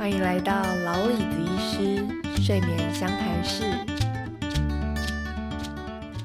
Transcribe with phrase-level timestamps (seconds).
[0.00, 3.64] 欢迎来到老李子医师睡眠相谈室。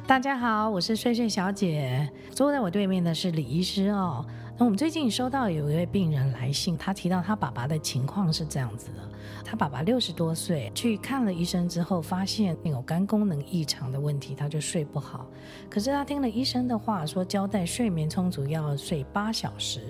[0.07, 4.25] 大家好，我是睡睡小姐，坐在我对面的是李医师哦。
[4.57, 9.01] 那我们最近收到有一位病人来信，他提到他爸爸的情况是这样子的：
[9.43, 15.28] 他爸爸六十多岁，去看了医生之后，发现有肝功能异常的问题，他就睡不好。
[15.69, 19.81] 可是他听了医生的话，说交代睡眠充足要睡八小时，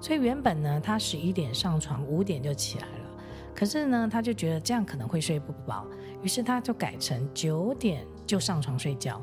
[0.00, 2.88] 所以原本呢，他十一点上床，五点就起来。
[3.58, 5.84] 可是呢，他就觉得这样可能会睡不饱，
[6.22, 9.20] 于是他就改成九点就上床睡觉，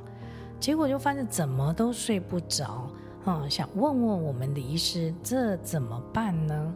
[0.60, 2.92] 结果就发现怎么都睡不着，
[3.26, 6.76] 嗯，想问问我们李医师，这怎么办呢？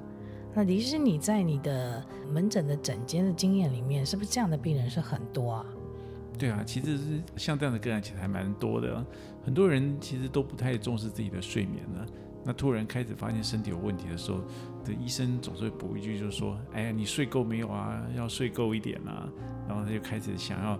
[0.54, 2.02] 那李医师，你在你的
[2.32, 5.66] 门诊的诊间的经验里面，是不是这样的病人是很多啊？
[6.38, 9.05] 对啊，其实是像这样的个案其实还蛮多的，
[9.44, 12.05] 很多人其实都不太重视自己的睡眠了。
[12.49, 14.39] 那突然开始发现身体有问题的时候，
[14.84, 18.03] 的医生总是会补一句，就是说：“哎呀，你睡够没有啊？
[18.16, 19.30] 要睡够一点啊！”
[19.70, 20.79] 然后他就开始想要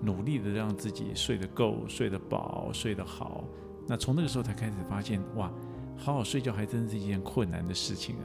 [0.00, 3.44] 努力的让自己睡得够、睡得饱、睡得好。
[3.86, 5.52] 那从那个时候才开始发现，哇，
[5.98, 8.24] 好好睡觉还真是一件困难的事情啊。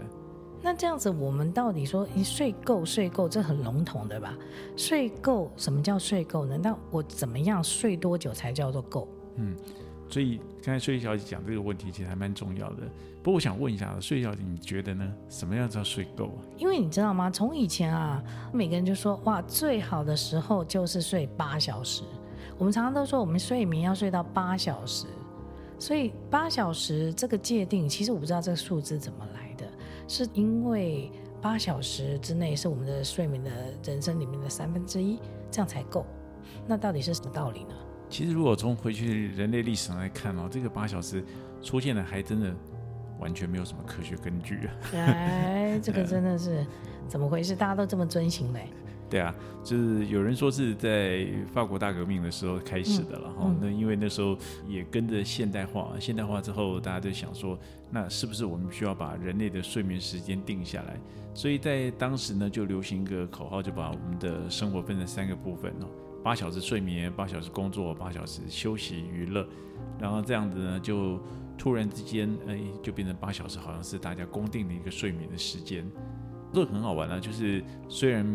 [0.61, 4.33] 那这样子，我们到底说你睡够、睡够，这很笼统对吧？
[4.77, 6.57] 睡够，什么叫睡够呢？
[6.57, 9.09] 那我怎么样睡多久才叫做够？
[9.35, 9.57] 嗯。
[10.09, 12.83] 所以刚才睡小姐讲这个问题其实还蛮重要的。
[13.23, 15.13] 不过我想问一下，睡小姐你觉得呢？
[15.29, 16.39] 什么样叫睡够啊？
[16.57, 17.29] 因为你知道吗？
[17.29, 22.03] 从以前啊，每个人就说哇，最好的时候就是睡八小时。
[22.57, 25.07] 我们常常都说我们睡眠要睡到八小时。
[25.79, 29.65] 所以八小时这个界定，其实我不知道这个数字怎么来的，
[30.07, 31.11] 是因为
[31.41, 33.51] 八小时之内是我们的睡眠的
[33.83, 35.19] 人生里面的三分之一，
[35.51, 36.05] 这样才够。
[36.65, 37.75] 那到底是什么道理呢？
[38.09, 41.23] 其实，如果从回去人类历史上来看哦，这个八小时
[41.61, 42.53] 出现的还真的
[43.19, 44.73] 完全没有什么科学根据啊！
[44.95, 46.65] 哎，这个真的是
[47.07, 47.55] 怎么回事？
[47.55, 48.67] 大家都这么遵循嘞？
[49.09, 49.33] 对啊，
[49.63, 53.43] 就是有人说是在法国大革命的时候开始的了哈。
[53.45, 54.37] 嗯嗯、那因为那时候
[54.67, 57.57] 也跟着现代化，现代化之后，大家就想说，
[57.89, 60.97] 那是不是我们需要把人类的睡眠时间定下来？
[61.33, 65.87] 所以在当时呢，就流行一个口号，就把我们的生活分成三个部分哦。
[66.23, 69.47] 八小时睡眠，八小时工作，八小时休息娱乐，
[69.99, 71.19] 然后这样子呢，就
[71.57, 75.89] 突然之间，哎，就变成八小时，好像是大家公定的一个睡眠的时间。
[76.53, 78.25] 这很好玩啊，就是虽然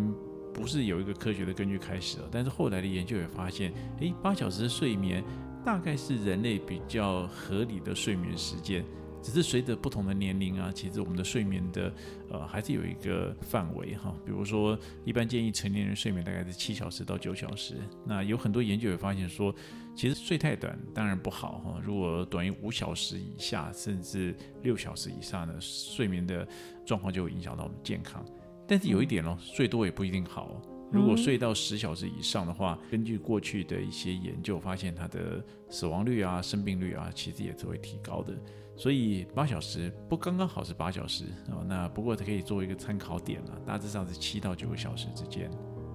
[0.54, 5.22] 不是有一个科学的根据开始了，但是后来的研究也发现，哎，八小时的睡眠
[5.65, 8.84] 大概是人类比较合理的睡眠时间。
[9.22, 11.93] 只是随着不同的年龄啊，其实我们的睡眠的
[12.28, 14.15] 呃还是有一个范围哈。
[14.25, 17.77] 比如说，一般建议成年人睡眠大概是七小时到九小时。
[18.05, 19.55] 那有很多研究也发现说，
[19.94, 21.81] 其实睡太短当然不好哈。
[21.84, 26.47] 如果短于五小时以下，甚至六小时以上呢，睡眠的
[26.84, 28.25] 状况就会影响到我们健康。
[28.66, 30.60] 但是有一点哦，睡多也不一定好。
[30.91, 38.34] 如果睡到十小时以上的话，根据过去的一些研究发现，它的死亡率啊、生病率啊，其实也是会提高的。
[38.77, 45.50] 所以八小时不刚刚好是八小时哦，那不过它可以作为一个参考点了，大致上是七到九个小时之间。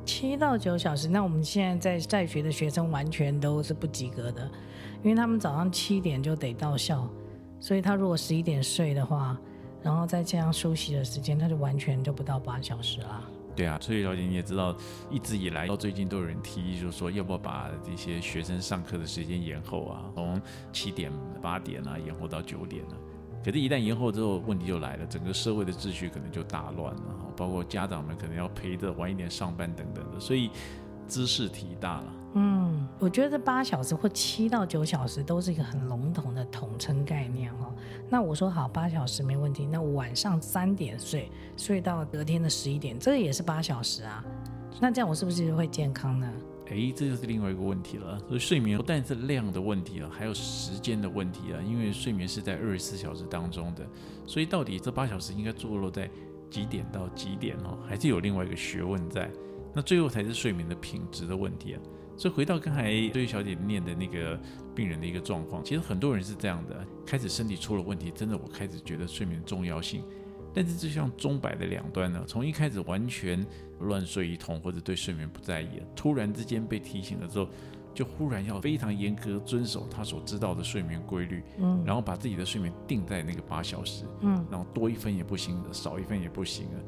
[0.06, 4.50] 七到九小时，那我们现在在在学的学生完全都是不及格的，
[5.04, 7.10] 因为他们早上七点就得到校，
[7.60, 9.38] 所以他如果十一点睡的话，
[9.82, 13.30] 然后再这样休息的时间，他就完全就不到八小时了。
[13.58, 14.78] 对啊，所以小姐你也知道，
[15.10, 20.40] 一直以来到最近都有人提议，就是说要不要把这些学生上课的时间延后啊，从
[20.72, 22.94] 七点八点啊延后到九点啊。
[23.44, 30.52] 可是，一旦延后之后，问题就来了，整个社会的秩序可能就大乱了，包括家长们可能要陪着晚一点上班等等的，所以
[31.08, 32.14] 兹事体大了。
[32.34, 37.74] 嗯，我觉得八小时或七到九小时都是一个很笼统的统称概念哦。
[38.10, 44.24] 那我说好八小时没问题，那晚上三点睡，睡到隔天的十一点，这个也是八小时啊。
[44.80, 46.32] 那这样我是不是会健康呢？
[46.68, 48.20] 诶，这就是另外一个问题了。
[48.28, 51.64] 所以睡眠不但是量的问题了，还有时间的问题了。
[51.64, 53.88] 因为睡眠是在二十四小时当中的，
[54.28, 56.08] 所以到底这八小时应该坐落在
[56.52, 57.80] 几点到几点哦？
[57.88, 59.32] 还是有另外一个学问在。
[59.78, 61.80] 那最后才是睡眠的品质的问题啊。
[62.18, 64.36] 所以回到刚才这位小姐念的那个
[64.74, 70.04] 病人的一个状况，其实很多人是这样的：开始身体出了问题，真的我开始觉得睡眠重要性。
[70.52, 73.46] 但是就像钟摆的两端呢，从一开始完全
[73.82, 77.48] 乱睡一通，或者对睡眠不在意，突然之间被提醒了之后，
[77.94, 86.82] 就忽然要非常严格遵守他所知道的睡眠规律，嗯，然后把自己的睡眠定在那个八小时，嗯，然后多一分也不行，少一分也不行啊。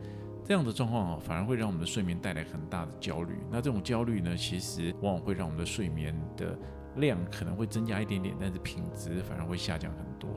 [0.49, 3.35] 这样的状况啊，反而会让我们的睡眠带来很大的焦虑。
[3.51, 6.57] 那这种焦虑呢，其实往往会让我们的睡眠的
[6.95, 10.27] 量可能会增加一点点，但是品质反而会下降很多。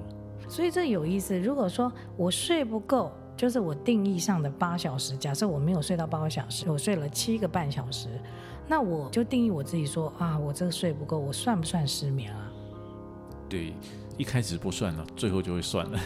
[0.51, 1.41] 所以这有意思。
[1.41, 5.17] 如果说我睡不够，就是我定义上的八小时。
[5.17, 8.11] 假设我没有睡到八个小时，我睡了七个半小时，
[8.69, 12.53] 那我就定义我自己说啊，我这个睡不够，我算不算失眠啊？
[13.49, 13.73] 对。
[14.23, 15.99] 一开始不算了，最后就会算了，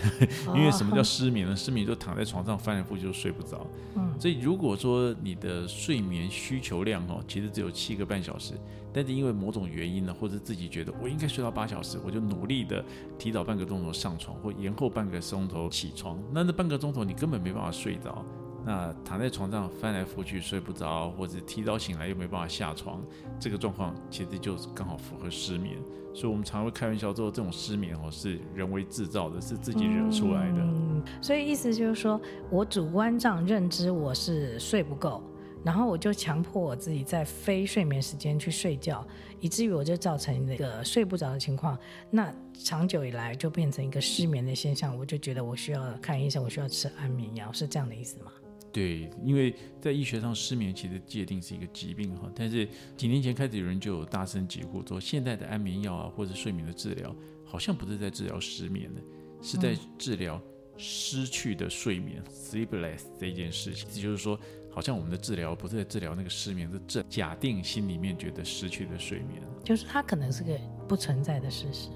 [0.55, 1.55] 因为什么叫失眠呢？
[1.55, 3.67] 失眠就躺在床上翻来覆去就睡不着。
[3.95, 8.55] 嗯，所以如果说你的睡眠需求量哦，其实只有七个半小时，
[8.91, 12.83] 但是因为某种原因呢，或者自己觉得我应该睡到八小时，我就努力的
[13.19, 16.19] 提早半个钟头上床，或延后半个钟头起床。
[16.33, 18.25] 那那半个钟头你根本没办法睡着，
[18.67, 23.01] 那躺在床上翻来覆去睡不着，或者提早醒来又没办法下床，
[23.39, 25.79] 这个状况其实就是刚好符合失眠。
[26.13, 30.57] 所以，我们常会开玩笑说，这种失眠哦是人为制造的，是自己惹出来的。
[30.59, 32.21] 嗯，所以意思就是说，
[32.51, 35.23] 我主观上认知我是睡不够，
[35.63, 39.07] 然后我就强迫我自己在非睡眠时间去睡觉，
[39.41, 41.79] 以至于我就造成那个睡不着的情况。
[42.11, 48.33] 那长久以来就变成一个失眠的现象，我就觉得我需要看医生，我需要吃安眠药，是这样的意思吗？
[48.77, 52.31] 对，因为在医学上，失眠其实界定是一个疾病哈。
[52.35, 59.01] 但是几年前开始，有人就有大声疾呼说，现在的安眠药啊，或者睡眠的治疗，好像不是在治疗失眠的，
[59.41, 60.39] 是在治疗
[60.77, 63.89] 失去的睡眠 （sleepless） 这件事情。
[63.95, 64.39] 也就是说，
[64.71, 70.55] 好像我们的治疗不是在治疗那个失眠是症，假定心里面觉得失去的睡眠，就是它可能是个
[70.87, 71.89] 不存在的事实。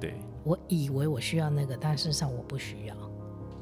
[0.00, 3.13] 对，我以为我需要那个，但事实上我不需要。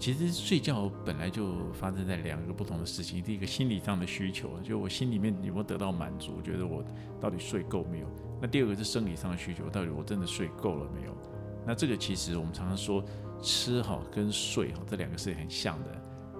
[0.02, 6.82] 其实睡觉本来就发生在两个不同的事情，第一个心理上的需求，就我心里面有没有得到满足，觉得我
[7.20, 8.06] 到底睡够没有？
[8.40, 11.16] 那第二个是生理上的需求，到底我真的睡够了没有？
[11.64, 13.00] 那这个其实我们常常说，
[13.40, 15.90] 吃好跟睡好这两个是很像的。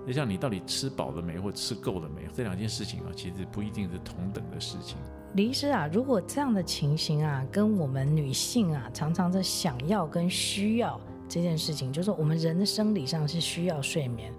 [0.08, 2.26] 就像你到底吃饱了没，或吃够了没？
[2.34, 4.96] 这两件事情啊，其实不一定是同等的事情。
[5.36, 11.00] 李医师啊，如果这样的情形啊，跟我们女性啊，常常在想要跟需要。
[11.32, 14.31] 这件事情就是，我们人的生理上是需要睡眠，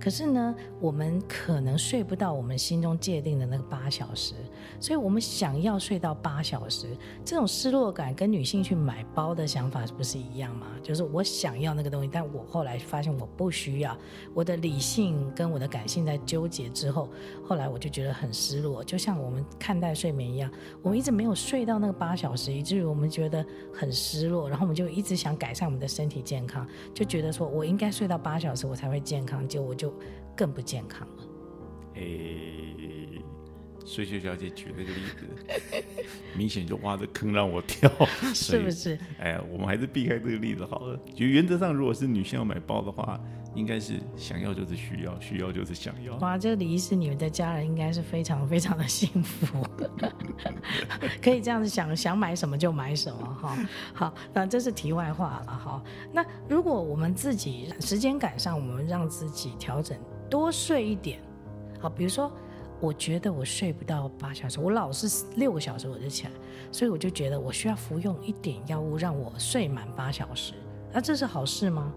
[0.00, 4.34] 可是呢，我们可能睡不到我们心中界定的那个八小时。
[4.80, 10.68] 所以我们想要睡到八小时，这种失落感跟女性去买包的想法不是一样吗？
[10.82, 13.96] 就是我想要那个东西，但我后来发现我不需要。
[14.32, 17.08] 我的理性跟我的感性在纠结之后，
[17.44, 18.82] 后来我就觉得很失落。
[18.82, 20.50] 就像我们看待睡眠一样，
[20.82, 24.48] 我们一直没有睡到那个八小时，以至于我们觉得很失落。
[24.48, 29.89] 然后我们就一直想改善我们的身体健康，就觉得说我应该睡到八小时我才会健康，结果我就
[30.36, 31.24] 更不健康了。
[31.94, 33.22] 诶。
[33.86, 35.84] 睡睡小姐举那个例子，
[36.36, 37.90] 明显就挖着坑让我跳，
[38.32, 38.96] 是不是？
[39.18, 40.96] 哎呀，我们还是避开这个例子好了。
[41.12, 43.18] 就原则上，如果是女性要买包的话，
[43.54, 46.16] 应该是想要就是需要，需要就是想要。
[46.16, 49.66] 哇，这个李医师，你们的家人应该是非常非常的幸福，
[51.22, 53.58] 可以这样子想，想买什么就买什么哈。
[53.92, 55.82] 好，那这是题外话了哈。
[56.12, 59.98] 那如果我们自己时间赶上，我们让自己调整
[60.28, 61.20] 多睡一点，
[61.80, 62.30] 好，比如说。
[62.82, 66.30] 我觉得我睡不到八小时，我老是六个小时我就起来，
[66.72, 70.54] 所以我就觉得我需要服用一点药物让我睡满八小时。
[70.90, 71.92] 那这是好事吗？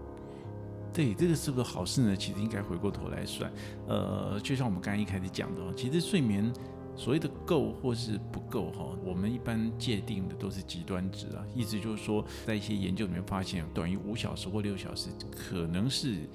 [0.94, 2.16] 对，这个是不是好事呢？
[2.16, 3.52] 其实应该回过头来算。
[3.88, 6.50] 呃，就像我们刚刚一开始讲的，其实睡眠
[6.94, 11.44] 所谓的够或是不够哈，我们一般界定的都是极端值啊。
[11.52, 16.28] 意思就是说，在一些研究里面发现，短于五小时或六小时可能是。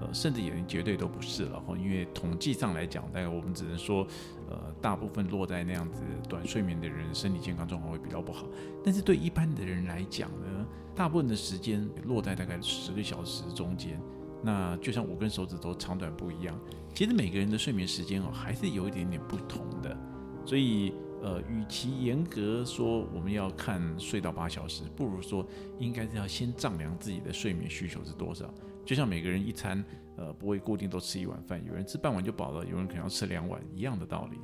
[0.00, 4.04] 呃，甚至也绝对都不是了哈，因为统计上来讲，大概我们只能说，
[4.48, 8.46] 呃，大部分落在那样子短睡眠的人，身体健康状况会比较不好。
[8.82, 10.46] 但是对一般的人来讲呢，
[10.94, 14.00] 大部分的时间落在大概十个小时中间。
[14.42, 16.58] 那就像五根手指头长短不一样，
[16.94, 19.96] 其实每个人的睡眠时间哦，还是有一点点不同的。
[20.44, 25.46] 所以，呃，与其严格说我们要看睡到八小时，不如说
[25.78, 28.52] 应该是要先丈量自己的睡眠需求是多少。
[28.84, 29.82] 就像每个人一餐，
[30.18, 34.38] 呃，不会固定都吃一碗饭，有人吃半碗就饱了，有人可能要吃两碗，一样的道理。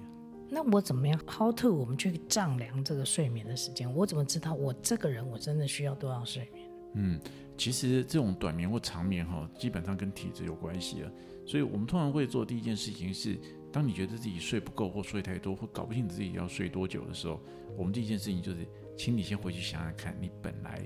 [0.50, 3.92] 那我怎么样？How to 我们去丈量这个睡眠的时间？
[3.94, 6.70] 我怎么知道我这个人我真的需要多少睡眠？
[6.94, 7.20] 嗯，
[7.56, 11.10] 其实这种短眠或长眠哈，基本上跟体质有关系啊。
[11.46, 13.38] 所以我们通常会做第一件事情是，
[13.72, 17.40] 当你觉得自己睡不够或睡太多或搞不清楚自己要睡多久的时候，
[17.76, 18.66] 我们第一件事情就是，
[18.96, 20.84] 请你先回去想想看，你本来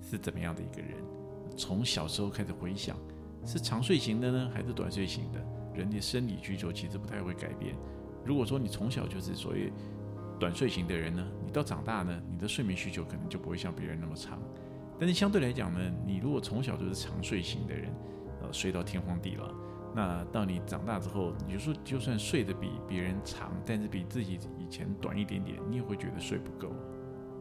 [0.00, 0.96] 是怎么样的一个人。
[1.56, 2.96] 从小时候开始回想，
[3.44, 5.44] 是长睡型的呢，还是短睡型的？
[5.74, 7.74] 人的生理需求其实不太会改变。
[8.24, 9.72] 如果说你从小就是所谓
[10.38, 14.38] 短睡型的人呢，你到长大呢，你的睡眠需求可能就不会像别人那么长。
[14.98, 17.92] 但是相对来讲呢，你如果从小就是长睡型的人，
[18.42, 19.52] 呃，睡到天荒地老，
[19.94, 26.72] 那到你长大之后，你就说就算睡得比别人长，但是比自己以前短一点点，你也会觉得睡不够。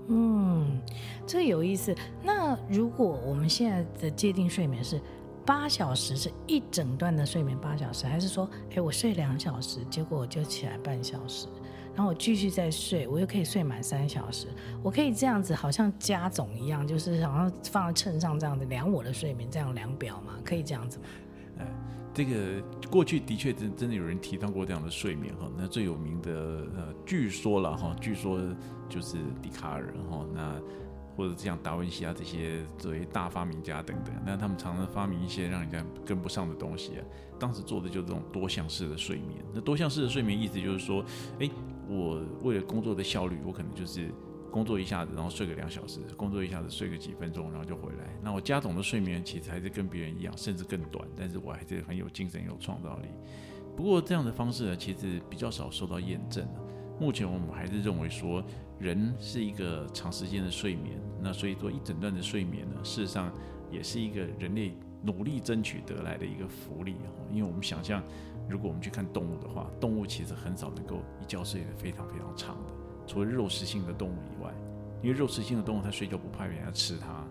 [0.08, 0.82] 嗯，
[1.28, 1.96] 这有意思。
[2.24, 5.00] 那如果我们现在的界定睡眠是
[5.46, 11.48] 八小时是一整段的睡眠八小时，还是说，哎，我睡两小时，结果我就起来半小时，
[11.96, 14.48] 然后我继续再睡，我又可以睡满三小时，
[14.84, 20.34] 我可以这样子，好像加总一样，就是好像放在秤上这样子量我的睡眠，这样量表吗？
[20.46, 21.06] 可以这样子吗？
[21.58, 21.66] 呃，
[22.14, 26.32] 这个过去的确真真的有人提到过这样的睡眠哈，那最有名的
[26.76, 28.40] 呃，据说了哈，据说
[28.88, 30.56] 就是笛卡尔哈，那。
[31.16, 37.04] 或者像达文西啊这些作为大发明家等等，那他们常常发明一些让人家跟不上的东西啊。
[37.40, 39.44] 当时做的就是这种多项式的睡眠。
[39.54, 41.04] 那多项式的睡眠意思就是说，
[41.40, 41.50] 哎，
[41.88, 44.10] 我为了工作的效率，我可能就是
[44.52, 48.16] 工作一下子，然后睡个两小时；工作一下子睡个几分钟，然后就回来。
[48.22, 53.08] 那我加总的睡眠其实还是跟别人一样，甚至更短，但是我还是很有精神、有创造力。
[53.76, 56.48] 不过这样的方式呢，其实比较少受到验证。
[57.02, 58.44] 目前我们还是认为说。
[58.78, 63.32] 人是一个长时间的睡眠，那所以说一整段的睡眠呢，事实上
[63.70, 66.96] 也是一个人类努力争取得来的一个福利。
[67.32, 68.02] 因为我们想象，
[68.50, 72.72] 如果我们去看动物的话，动物其实很少能够一觉睡得非常非常长的，
[73.06, 74.52] 除了肉食性的动物以外，
[75.04, 77.24] 因为肉食性的动物它睡觉不怕别人吃它。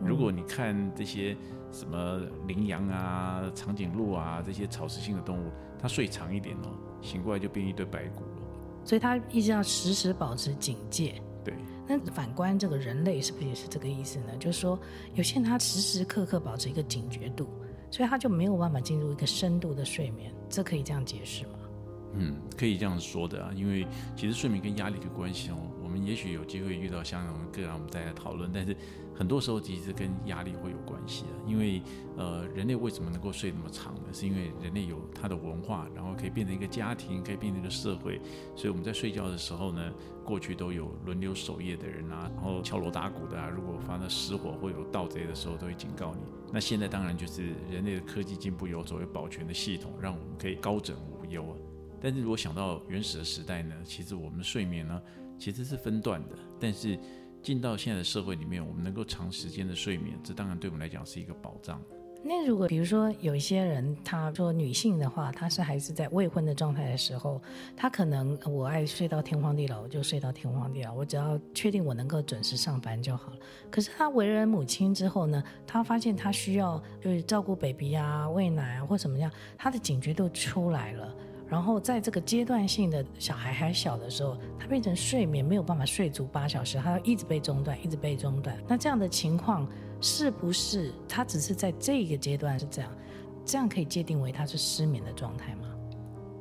[0.00, 1.36] 如果你看这些
[1.72, 5.50] 什么羚羊啊、长颈鹿啊这些草食性的动物，
[5.80, 8.22] 它睡长一点哦，醒过来就变一堆白骨。
[8.84, 11.20] 所以他一直要时时保持警戒。
[11.44, 11.54] 对。
[11.86, 14.36] 那反观这个人类，是不是也是这个意思呢？
[14.38, 14.78] 就是说，
[15.14, 17.48] 有些人他时时刻刻保持一个警觉度，
[17.90, 20.32] 所以他就没有办法进入一个深度的睡眠。
[20.48, 21.58] 这可以这样解释吗？
[22.14, 23.50] 嗯，可以这样说的啊。
[23.54, 28.50] 因为其实睡眠跟压力的关系哦，我我们也许有机会遇到相同的个案，我们再来讨论。
[28.52, 28.74] 但是。
[29.14, 31.82] 很多时候其实跟压力会有关系的，因为
[32.16, 34.04] 呃，人类为什么能够睡那么长呢？
[34.10, 38.18] 是因为人类有他的文化，然后可以变成一个家庭，可以变成一个社会，
[38.56, 39.92] 所以我们在睡觉的时候呢，
[40.24, 46.22] 过去都有轮流守夜的人啊，然后敲锣打鼓的啊，如果发生失火或有盗贼的时候，都会警告你。
[46.50, 51.54] 那现在当然就是人类的科技进步，有所谓保全的系统，让我们可以高枕无忧啊。
[52.00, 55.00] 但是如果想到原始的时代呢，其实我们的睡眠呢，
[55.42, 56.98] 其实是分段的，但是。
[57.42, 61.82] 进到现在的社会里面，我们能够长时间的睡眠，这当然对我们来讲是一个保障。
[62.22, 67.42] 那如果比如说有一些人，他说女性的话，她是还是在未婚的状态的时候，
[67.76, 73.38] 她可能我爱睡到天荒地老，我就睡到天荒地老，我只要确定我能够准时上班就好了。
[73.72, 81.12] 可是她为人母亲之后呢，她发现她需要就是照顾 baby 啊、喂奶啊或什么样，她的警觉度出来了。
[81.52, 88.56] 然后在这个阶段性的小孩还小的时候，他变成睡眠没有办法睡足八小时，他要一直被中断，一直被中断。
[88.66, 89.68] 那这样的情况
[90.00, 92.90] 是不是他只是在这个阶段是这样？
[93.44, 95.68] 这样可以界定为他是失眠的状态吗？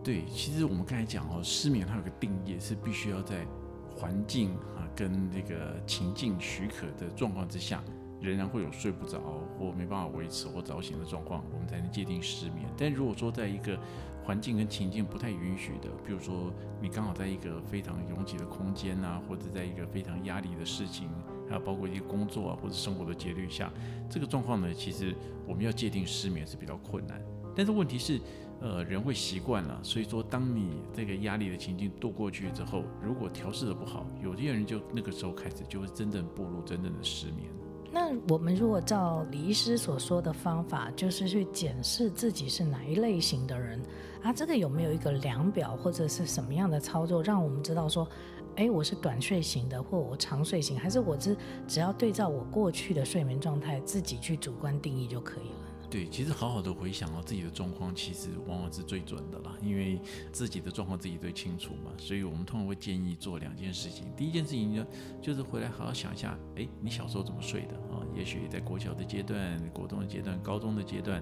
[0.02, 3.46] 对，其实我们刚才讲哦，失眠它有个定义是必须要在
[3.94, 7.84] 环境啊跟这个情境许可的状况之下，
[8.22, 9.20] 仍然会有睡不着
[9.60, 12.66] 或没办法维持或早醒的状况，我们才能界定失眠。
[12.78, 13.78] 但如果说在一个
[14.24, 21.10] 环境跟情境不太允许的，比如说你刚好在一个非常拥挤的空间啊，或者在一个非常压力的事情，
[21.50, 23.72] 还有包括一些工作啊或者生活的节律下，
[24.10, 25.16] 这个状况呢，其实
[25.48, 27.22] 我们要界定失眠是比较困难。
[27.56, 28.20] 但是问题是，
[28.62, 37.50] 呃，人会习惯了，所以说当你这个压力的情境度过去之后，如果调试的不好，有些人就那个时候开始就会真正步入真正的失眠。
[37.94, 43.82] 那我们如果照李医师所说的方法，就是去检视自己是哪一类型的人
[44.24, 48.08] 啊，这个有没有一个量表或者是什么样的操作，让我们知道说，
[48.56, 51.36] 哎，我是短睡型的，或我长睡型，还是我只
[51.68, 55.71] 只要对照我过去的睡眠状态，自己去主观定义就可以了。
[55.92, 60.00] 对，其实好好的回想哦自己的状况，其实往往是最准的啦，因为
[60.32, 61.92] 自己的状况自己最清楚嘛。
[61.98, 64.06] 所以我们通常会建议做两件事情。
[64.16, 64.88] 第一件事情呢，
[65.22, 68.00] 就是回来好好想一下，哎，你小时候怎么睡的啊？
[68.16, 71.22] 也许在国小的阶段、国中的阶段、高中的阶段，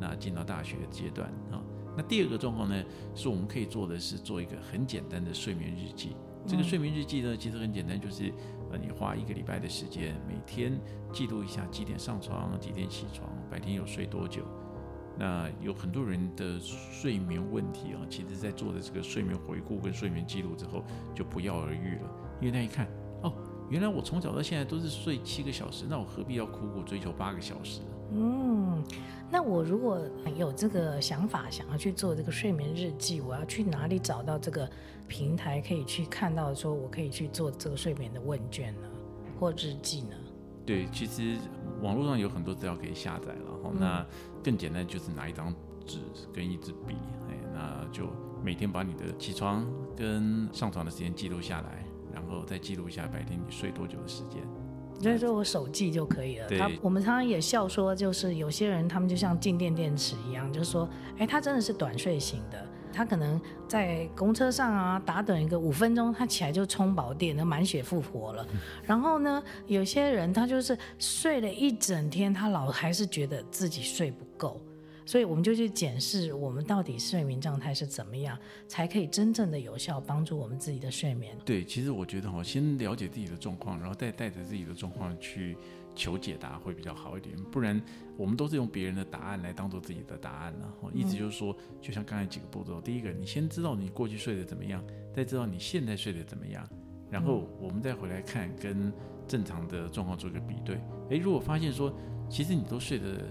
[0.00, 1.62] 那进到大学的阶段啊。
[1.96, 2.84] 那第二个状况呢，
[3.14, 6.16] 是我们可以做的是做一个很简单的睡眠日记。
[6.44, 8.32] 这个睡眠日记呢，其实很简单，就是。
[8.70, 10.78] 那，你花一个礼拜的时间，每天
[11.12, 14.42] 记录一下几点上床，几点起床，白天有睡多久。
[15.18, 20.84] 那有很多人的睡眠问题啊，其实在做的这个睡眠回顾跟睡眠记录之后，
[21.14, 22.10] 就不药而愈了。
[22.40, 22.86] 因为他一看，
[23.22, 23.32] 哦，
[23.68, 27.80] 原来我从小到现在都是睡七个小时，那我何必要苦苦追求八个小时？
[28.12, 28.82] 嗯。
[29.30, 30.00] 那我如果
[30.36, 34.66] 有这个想法，想要去做这个睡眠日记，我要去哪里找到这个
[35.06, 38.88] 平台，可以去看到说我可以去做这个睡眠的问卷呢，
[39.38, 40.16] 或日记呢？
[40.64, 41.36] 对，其实
[41.82, 43.70] 网络上有很多资料可以下载了哈。
[43.78, 44.06] 那
[44.42, 45.98] 更简单就是拿一张纸
[46.32, 46.94] 跟一支笔，
[47.28, 48.06] 哎，那就
[48.42, 51.84] 每天把你的起床跟上床的时间记录下来，
[52.14, 54.42] 然后再记录一下白天你睡多久的时间。
[55.00, 56.48] 所以说我手记就可以了。
[56.58, 60.88] 他我们常常也笑说，就是有些人他们就像静电电池一样，就是说，
[61.18, 62.66] 哎，他真的是短睡型的。
[62.90, 68.44] 他可能在公车上啊打盹一个五分钟，他起来就充饱电，那满血复活了。
[68.82, 74.60] 然后呢，有些人他就是睡了一整天，他老还是觉得自己睡不够。
[75.08, 81.34] 所以我们就去检视我们到底睡眠状态是怎么样，才可以真正的有效帮助我们自己的睡眠。
[81.46, 85.56] 对，其实我觉得哈，先了解自己的状况，然后再带着自己的状况去
[85.94, 87.34] 求解答会比较好一点。
[87.44, 87.82] 不然
[88.18, 90.70] 我们都是用别人的答案来当做自己的答案了。
[90.92, 94.84] 意思就是说，就像刚才几个步骤，第一个，你先知道你过去睡得怎么样，
[95.14, 96.68] 再知道你现在睡得怎么样，
[97.10, 98.92] 然后我们再回来看跟
[99.26, 100.78] 正常的状况做一个比对。
[101.08, 101.90] 诶，如果发现说，
[102.28, 103.24] 其实你都睡得。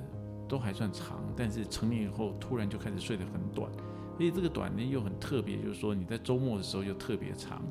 [0.48, 3.70] 都还算长，但是成年以后突然就开始睡得很短，
[4.16, 7.62] 而且这个短呢又很特别，就是说你在周末的时候又特别长。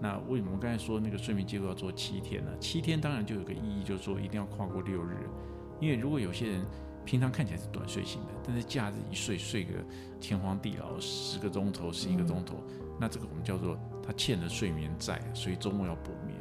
[0.00, 2.50] 那为什么我刚才说那个睡眠记录要做七天呢？
[2.60, 5.28] 七天当然就有个意义，就是说一定要跨过六日，
[5.80, 6.66] 因为如果有些人
[7.04, 9.72] 平常看起来是短睡型的，但是假日一睡睡个
[10.20, 16.38] 天荒地老十个钟头、十一个钟头，嗯、那这个我们叫做他欠了睡眠债，所以周末要补眠。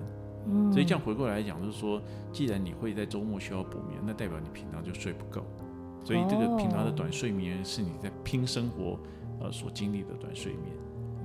[0.47, 2.01] 嗯、所以这样回过来讲，就是说，
[2.33, 5.45] 既然你会在周末需要补眠，那代表你平常就睡不够。
[6.05, 8.97] 所以这个平常的短睡眠是你在拼生活，
[9.41, 10.65] 呃，所经历的短睡眠。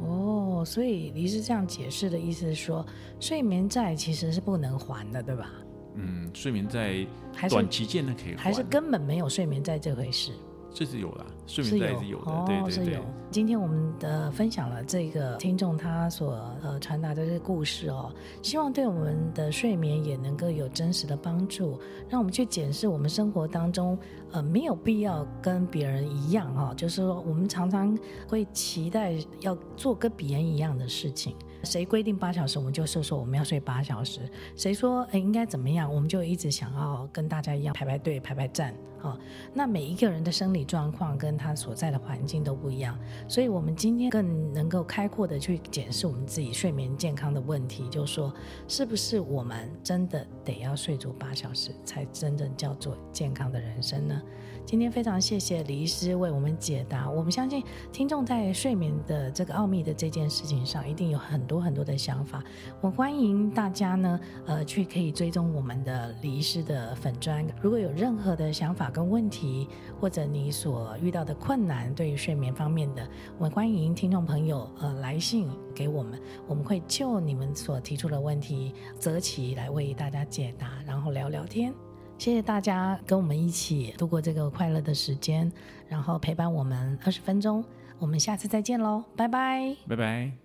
[0.03, 2.85] 哦，所以你是这样解释的意思是说，
[3.21, 5.53] 睡眠债其实是不能还的，对吧？
[5.97, 7.07] 嗯，睡眠债
[7.51, 10.33] 短期间呢可以还，还是根本没有睡眠债这回事？
[10.73, 13.03] 这是有啦，睡眠债是有的，有对对对。
[13.31, 18.13] 今天我们的分享了这个听众他所呃传达的这个故事哦，
[18.43, 23.99] 希望对我们的睡眠也能够有真实的帮助，让我们去检视我们生活当中
[24.33, 27.97] 呃没有必要跟别人一样哈、哦，就是说我们常常
[28.29, 31.35] 会期待要做跟别人一样的事情。
[31.63, 34.21] 谁规定八小时，我们就是说我们要睡八小时；
[34.57, 38.75] 谁说诶应该怎么样，我们就一直想要跟大家一样排排队、排排站。
[38.99, 39.19] 好，
[39.55, 48.35] 那每一个人的生理状况跟他所在的环境都不一样，所以我们今天更能够开阔的去检视我们自己睡眠健康的问题，就是说，
[48.69, 54.21] 是不是我们真的得要睡足八小时，才真正叫做健康的人生呢？
[54.67, 57.11] 今天非常谢谢李医师为我们解答。
[57.11, 62.43] 我们相信听众在睡眠的这个奥秘的这件事情上，一定有很多很多的想法。
[62.81, 67.45] 我欢迎大家呢，呃，去可以追踪我们的李医师的粉砖。
[67.61, 69.67] 如果有任何的想法跟问题，
[70.01, 73.05] 或者你所遇到的困难，对于睡眠方面的，
[73.39, 81.75] 我们欢迎听众朋友呃来信给我们，我们会就你们所提出的问题择期来为大家解答，然后聊聊天。
[82.21, 85.51] 谢谢大家跟我们一起度过这个快乐的时间，
[85.89, 87.65] 然后陪伴我们二十分钟。
[87.99, 90.40] 我们下次再见喽，拜拜，拜拜。